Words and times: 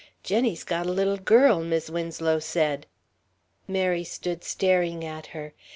"Jenny's 0.23 0.63
got 0.63 0.87
a 0.87 0.91
little 0.91 1.17
girl," 1.19 1.63
Mis' 1.63 1.87
Winslow 1.91 2.39
said. 2.39 2.87
Mary 3.67 4.03
stood 4.03 4.43
staring 4.43 5.05
at 5.05 5.27
her. 5.27 5.53